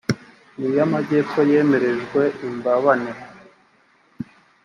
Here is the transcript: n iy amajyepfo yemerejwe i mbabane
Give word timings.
n 0.57 0.59
iy 0.69 0.79
amajyepfo 0.85 1.39
yemerejwe 1.51 2.21
i 2.45 2.47
mbabane 2.55 3.11